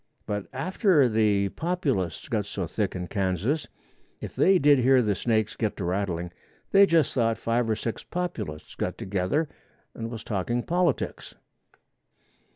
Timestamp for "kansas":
3.05-3.67